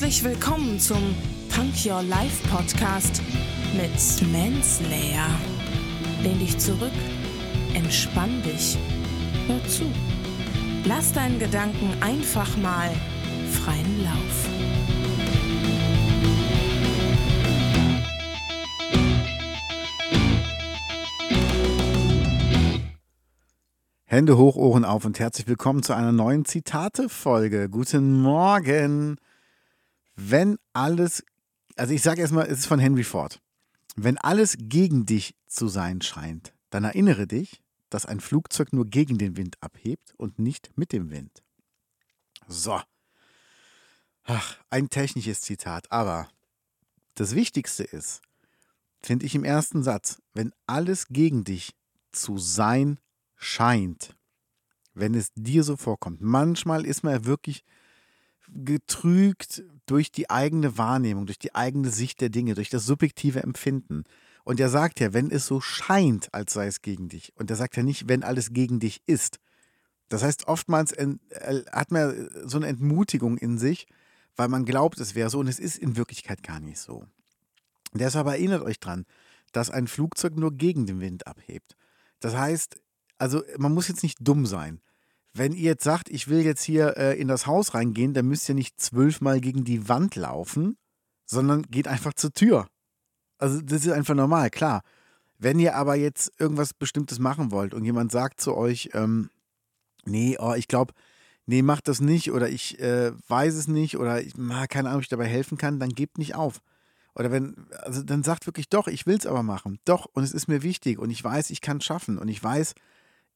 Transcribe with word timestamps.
Herzlich 0.00 0.24
willkommen 0.24 0.80
zum 0.80 1.14
Punk 1.54 1.74
Your 1.84 2.02
Life 2.02 2.48
Podcast 2.48 3.20
mit 3.74 4.32
Manslayer. 4.32 5.28
Lehn 6.22 6.38
dich 6.38 6.56
zurück, 6.56 6.90
entspann 7.74 8.42
dich, 8.42 8.78
hör 9.46 9.62
zu. 9.68 9.84
Lass 10.86 11.12
deinen 11.12 11.38
Gedanken 11.38 11.92
einfach 12.00 12.56
mal 12.56 12.90
freien 13.50 14.02
Lauf. 14.02 14.48
Hände 24.06 24.38
hoch, 24.38 24.56
Ohren 24.56 24.86
auf 24.86 25.04
und 25.04 25.18
herzlich 25.18 25.46
willkommen 25.46 25.82
zu 25.82 25.92
einer 25.92 26.12
neuen 26.12 26.46
Zitate-Folge. 26.46 27.68
Guten 27.68 28.22
Morgen. 28.22 29.18
Wenn 30.22 30.58
alles, 30.74 31.24
also 31.76 31.94
ich 31.94 32.02
sage 32.02 32.20
erstmal, 32.20 32.46
es 32.46 32.60
ist 32.60 32.66
von 32.66 32.78
Henry 32.78 33.04
Ford. 33.04 33.40
Wenn 33.96 34.18
alles 34.18 34.54
gegen 34.58 35.06
dich 35.06 35.34
zu 35.46 35.68
sein 35.68 36.02
scheint, 36.02 36.52
dann 36.68 36.84
erinnere 36.84 37.26
dich, 37.26 37.62
dass 37.88 38.04
ein 38.04 38.20
Flugzeug 38.20 38.74
nur 38.74 38.84
gegen 38.84 39.16
den 39.16 39.38
Wind 39.38 39.56
abhebt 39.62 40.12
und 40.18 40.38
nicht 40.38 40.76
mit 40.76 40.92
dem 40.92 41.10
Wind. 41.10 41.42
So. 42.46 42.80
Ach, 44.24 44.58
ein 44.68 44.90
technisches 44.90 45.40
Zitat, 45.40 45.90
aber 45.90 46.28
das 47.14 47.34
Wichtigste 47.34 47.84
ist, 47.84 48.20
finde 49.02 49.24
ich 49.24 49.34
im 49.34 49.44
ersten 49.44 49.82
Satz, 49.82 50.20
wenn 50.34 50.52
alles 50.66 51.06
gegen 51.08 51.44
dich 51.44 51.74
zu 52.12 52.36
sein 52.36 52.98
scheint, 53.36 54.14
wenn 54.92 55.14
es 55.14 55.32
dir 55.34 55.64
so 55.64 55.76
vorkommt. 55.76 56.20
Manchmal 56.20 56.84
ist 56.84 57.04
man 57.04 57.14
ja 57.14 57.24
wirklich 57.24 57.64
getrügt 58.52 59.62
durch 59.86 60.12
die 60.12 60.30
eigene 60.30 60.78
Wahrnehmung, 60.78 61.26
durch 61.26 61.38
die 61.38 61.54
eigene 61.54 61.90
Sicht 61.90 62.20
der 62.20 62.28
Dinge, 62.28 62.54
durch 62.54 62.70
das 62.70 62.86
subjektive 62.86 63.42
Empfinden. 63.42 64.04
Und 64.44 64.58
er 64.60 64.68
sagt 64.68 65.00
ja, 65.00 65.12
wenn 65.12 65.30
es 65.30 65.46
so 65.46 65.60
scheint, 65.60 66.32
als 66.32 66.52
sei 66.52 66.66
es 66.66 66.82
gegen 66.82 67.08
dich. 67.08 67.32
Und 67.36 67.50
er 67.50 67.56
sagt 67.56 67.76
ja 67.76 67.82
nicht, 67.82 68.08
wenn 68.08 68.22
alles 68.22 68.52
gegen 68.52 68.80
dich 68.80 69.02
ist. 69.06 69.38
Das 70.08 70.22
heißt, 70.22 70.48
oftmals 70.48 70.92
hat 70.92 71.90
man 71.92 72.30
so 72.44 72.56
eine 72.56 72.66
Entmutigung 72.66 73.38
in 73.38 73.58
sich, 73.58 73.86
weil 74.36 74.48
man 74.48 74.64
glaubt, 74.64 74.98
es 74.98 75.14
wäre 75.14 75.30
so 75.30 75.38
und 75.38 75.48
es 75.48 75.58
ist 75.58 75.78
in 75.78 75.96
Wirklichkeit 75.96 76.42
gar 76.42 76.58
nicht 76.58 76.78
so. 76.78 77.04
Deshalb 77.92 78.26
erinnert 78.26 78.62
euch 78.62 78.80
dran, 78.80 79.04
dass 79.52 79.70
ein 79.70 79.86
Flugzeug 79.86 80.36
nur 80.36 80.52
gegen 80.52 80.86
den 80.86 81.00
Wind 81.00 81.26
abhebt. 81.26 81.76
Das 82.20 82.34
heißt, 82.36 82.80
also 83.18 83.42
man 83.58 83.74
muss 83.74 83.88
jetzt 83.88 84.02
nicht 84.02 84.18
dumm 84.20 84.46
sein. 84.46 84.80
Wenn 85.32 85.52
ihr 85.52 85.62
jetzt 85.62 85.84
sagt, 85.84 86.08
ich 86.08 86.28
will 86.28 86.44
jetzt 86.44 86.62
hier 86.62 86.96
äh, 86.96 87.20
in 87.20 87.28
das 87.28 87.46
Haus 87.46 87.74
reingehen, 87.74 88.14
dann 88.14 88.26
müsst 88.26 88.48
ihr 88.48 88.54
nicht 88.54 88.80
zwölfmal 88.80 89.40
gegen 89.40 89.64
die 89.64 89.88
Wand 89.88 90.16
laufen, 90.16 90.76
sondern 91.24 91.62
geht 91.62 91.86
einfach 91.86 92.14
zur 92.14 92.32
Tür. 92.32 92.66
Also 93.38 93.60
das 93.60 93.86
ist 93.86 93.92
einfach 93.92 94.14
normal, 94.14 94.50
klar. 94.50 94.82
Wenn 95.38 95.58
ihr 95.58 95.76
aber 95.76 95.94
jetzt 95.94 96.32
irgendwas 96.38 96.74
Bestimmtes 96.74 97.18
machen 97.18 97.50
wollt 97.50 97.72
und 97.72 97.84
jemand 97.84 98.12
sagt 98.12 98.40
zu 98.40 98.54
euch, 98.54 98.90
ähm, 98.92 99.30
nee, 100.04 100.36
oh, 100.38 100.54
ich 100.54 100.68
glaube, 100.68 100.92
nee, 101.46 101.62
macht 101.62 101.88
das 101.88 102.00
nicht 102.00 102.32
oder 102.32 102.48
ich 102.48 102.78
äh, 102.80 103.12
weiß 103.28 103.54
es 103.54 103.68
nicht 103.68 103.96
oder 103.96 104.20
ich 104.20 104.34
ah, 104.50 104.66
keine 104.66 104.88
Ahnung, 104.88 104.98
ob 104.98 105.02
ich 105.02 105.08
dabei 105.08 105.26
helfen 105.26 105.56
kann, 105.56 105.78
dann 105.80 105.90
gebt 105.90 106.18
nicht 106.18 106.34
auf. 106.34 106.60
Oder 107.14 107.30
wenn, 107.30 107.66
also 107.82 108.02
dann 108.02 108.22
sagt 108.22 108.46
wirklich, 108.46 108.68
doch, 108.68 108.86
ich 108.86 109.06
will 109.06 109.16
es 109.16 109.26
aber 109.26 109.42
machen. 109.42 109.78
Doch, 109.84 110.06
und 110.12 110.22
es 110.22 110.32
ist 110.32 110.48
mir 110.48 110.62
wichtig 110.62 110.98
und 110.98 111.10
ich 111.10 111.22
weiß, 111.22 111.50
ich 111.50 111.60
kann 111.60 111.78
es 111.78 111.84
schaffen 111.84 112.18
und 112.18 112.28
ich 112.28 112.42
weiß, 112.42 112.74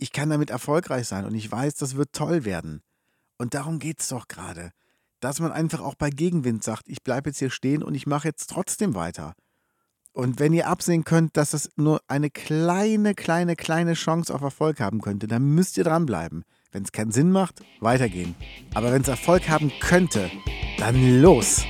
ich 0.00 0.12
kann 0.12 0.30
damit 0.30 0.50
erfolgreich 0.50 1.06
sein 1.06 1.24
und 1.26 1.34
ich 1.34 1.50
weiß, 1.50 1.74
das 1.74 1.94
wird 1.96 2.12
toll 2.12 2.44
werden. 2.44 2.82
Und 3.38 3.54
darum 3.54 3.78
geht 3.78 4.00
es 4.00 4.08
doch 4.08 4.28
gerade. 4.28 4.70
Dass 5.20 5.40
man 5.40 5.52
einfach 5.52 5.80
auch 5.80 5.94
bei 5.94 6.08
Gegenwind 6.08 6.64
sagt, 6.64 6.88
ich 6.88 7.02
bleibe 7.02 7.28
jetzt 7.28 7.38
hier 7.38 7.50
stehen 7.50 7.82
und 7.82 7.94
ich 7.94 8.06
mache 8.06 8.28
jetzt 8.28 8.48
trotzdem 8.48 8.94
weiter. 8.94 9.34
Und 10.12 10.40
wenn 10.40 10.54
ihr 10.54 10.66
absehen 10.66 11.04
könnt, 11.04 11.36
dass 11.36 11.50
das 11.50 11.70
nur 11.76 12.00
eine 12.08 12.30
kleine, 12.30 13.14
kleine, 13.14 13.54
kleine 13.54 13.92
Chance 13.92 14.34
auf 14.34 14.40
Erfolg 14.40 14.80
haben 14.80 15.00
könnte, 15.00 15.28
dann 15.28 15.54
müsst 15.54 15.76
ihr 15.76 15.84
dranbleiben. 15.84 16.44
Wenn 16.72 16.82
es 16.84 16.92
keinen 16.92 17.12
Sinn 17.12 17.30
macht, 17.30 17.60
weitergehen. 17.80 18.34
Aber 18.74 18.92
wenn 18.92 19.02
es 19.02 19.08
Erfolg 19.08 19.48
haben 19.48 19.70
könnte, 19.80 20.30
dann 20.78 21.20
los! 21.20 21.64